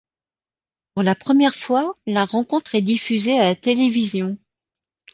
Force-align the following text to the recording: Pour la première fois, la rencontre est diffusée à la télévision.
Pour 0.95 1.03
la 1.03 1.13
première 1.13 1.53
fois, 1.53 1.95
la 2.07 2.25
rencontre 2.25 2.73
est 2.73 2.81
diffusée 2.81 3.37
à 3.37 3.43
la 3.43 3.55
télévision. 3.55 4.35